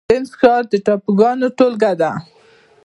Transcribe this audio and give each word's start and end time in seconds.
وینز 0.09 0.29
ښار 0.39 0.63
د 0.71 0.73
ټاپوګانو 0.85 1.47
ټولګه 1.57 1.93
ده 2.01 2.11